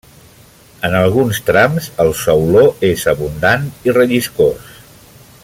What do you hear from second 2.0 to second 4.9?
el sauló és abundant i relliscós.